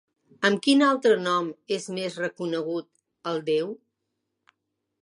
Amb 0.47 0.61
quin 0.67 0.79
altre 0.85 1.17
nom 1.27 1.51
és 1.77 1.85
més 1.99 2.17
reconegut 2.25 2.89
el 3.35 3.41
déu? 3.53 3.71